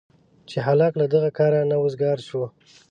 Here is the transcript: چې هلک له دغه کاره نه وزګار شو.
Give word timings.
چې 0.49 0.57
هلک 0.67 0.93
له 1.01 1.05
دغه 1.13 1.29
کاره 1.37 1.61
نه 1.71 1.77
وزګار 1.83 2.17
شو. 2.27 2.43